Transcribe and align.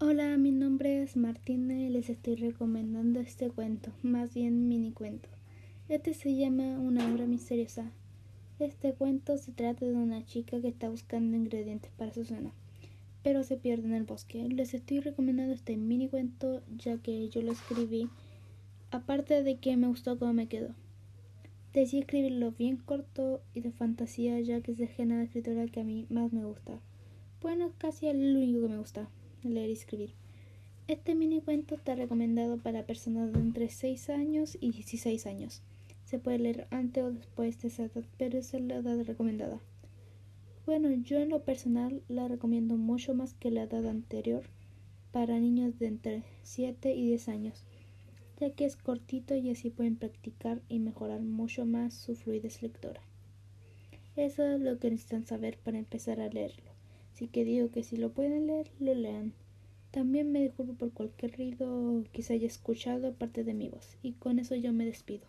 Hola, 0.00 0.36
mi 0.36 0.52
nombre 0.52 1.02
es 1.02 1.16
Martina 1.16 1.76
y 1.76 1.88
les 1.88 2.08
estoy 2.08 2.36
recomendando 2.36 3.18
este 3.18 3.50
cuento, 3.50 3.90
más 4.04 4.32
bien 4.32 4.68
mini 4.68 4.92
cuento. 4.92 5.28
Este 5.88 6.14
se 6.14 6.36
llama 6.36 6.78
Una 6.78 7.12
obra 7.12 7.26
misteriosa. 7.26 7.90
Este 8.60 8.92
cuento 8.94 9.36
se 9.38 9.50
trata 9.50 9.86
de 9.86 9.94
una 9.94 10.24
chica 10.24 10.60
que 10.60 10.68
está 10.68 10.88
buscando 10.88 11.36
ingredientes 11.36 11.90
para 11.96 12.14
su 12.14 12.24
cena, 12.24 12.52
pero 13.24 13.42
se 13.42 13.56
pierde 13.56 13.88
en 13.88 13.94
el 13.94 14.04
bosque. 14.04 14.48
Les 14.48 14.72
estoy 14.72 15.00
recomendando 15.00 15.52
este 15.52 15.76
mini 15.76 16.08
cuento 16.08 16.62
ya 16.76 16.98
que 16.98 17.28
yo 17.28 17.42
lo 17.42 17.50
escribí, 17.50 18.08
aparte 18.92 19.42
de 19.42 19.56
que 19.56 19.76
me 19.76 19.88
gustó 19.88 20.16
cómo 20.16 20.32
me 20.32 20.46
quedó. 20.46 20.76
Decidí 21.72 22.02
escribirlo 22.02 22.52
bien 22.52 22.76
corto 22.76 23.40
y 23.52 23.62
de 23.62 23.72
fantasía 23.72 24.38
ya 24.42 24.60
que 24.60 24.70
es 24.70 24.78
el 24.78 24.86
género 24.86 25.18
de 25.18 25.24
escritura 25.24 25.66
que 25.66 25.80
a 25.80 25.84
mí 25.84 26.06
más 26.08 26.32
me 26.32 26.44
gusta. 26.44 26.78
Bueno, 27.42 27.72
casi 27.78 28.06
el 28.06 28.36
único 28.36 28.60
que 28.60 28.68
me 28.68 28.78
gusta 28.78 29.08
leer 29.42 29.70
y 29.70 29.72
escribir. 29.72 30.14
Este 30.88 31.14
mini 31.14 31.40
cuento 31.40 31.74
está 31.74 31.94
recomendado 31.94 32.56
para 32.56 32.86
personas 32.86 33.32
de 33.32 33.40
entre 33.40 33.68
6 33.68 34.10
años 34.10 34.56
y 34.60 34.70
16 34.70 35.26
años. 35.26 35.62
Se 36.04 36.18
puede 36.18 36.38
leer 36.38 36.66
antes 36.70 37.04
o 37.04 37.12
después 37.12 37.60
de 37.60 37.68
esa 37.68 37.84
edad, 37.84 38.04
pero 38.16 38.38
es 38.38 38.52
la 38.54 38.76
edad 38.76 39.04
recomendada. 39.04 39.60
Bueno, 40.64 40.90
yo 40.90 41.18
en 41.18 41.28
lo 41.28 41.44
personal 41.44 42.02
la 42.08 42.28
recomiendo 42.28 42.76
mucho 42.76 43.14
más 43.14 43.34
que 43.34 43.50
la 43.50 43.64
edad 43.64 43.86
anterior 43.86 44.44
para 45.12 45.38
niños 45.38 45.78
de 45.78 45.86
entre 45.86 46.22
7 46.42 46.94
y 46.94 47.06
10 47.08 47.28
años, 47.28 47.64
ya 48.38 48.50
que 48.50 48.64
es 48.64 48.76
cortito 48.76 49.34
y 49.34 49.50
así 49.50 49.70
pueden 49.70 49.96
practicar 49.96 50.62
y 50.68 50.78
mejorar 50.78 51.20
mucho 51.20 51.66
más 51.66 51.94
su 51.94 52.14
fluidez 52.14 52.62
lectora. 52.62 53.02
Eso 54.16 54.46
es 54.46 54.60
lo 54.60 54.78
que 54.78 54.90
necesitan 54.90 55.26
saber 55.26 55.58
para 55.58 55.78
empezar 55.78 56.20
a 56.20 56.28
leerlo. 56.28 56.72
Así 57.18 57.26
que 57.26 57.44
digo 57.44 57.72
que 57.72 57.82
si 57.82 57.96
lo 57.96 58.12
pueden 58.12 58.46
leer, 58.46 58.70
lo 58.78 58.94
lean. 58.94 59.32
También 59.90 60.30
me 60.30 60.40
disculpo 60.40 60.74
por 60.74 60.92
cualquier 60.92 61.36
ruido 61.36 62.04
que 62.12 62.22
se 62.22 62.34
haya 62.34 62.46
escuchado 62.46 63.08
aparte 63.08 63.42
de 63.42 63.54
mi 63.54 63.68
voz. 63.68 63.96
Y 64.04 64.12
con 64.12 64.38
eso 64.38 64.54
yo 64.54 64.72
me 64.72 64.84
despido. 64.84 65.26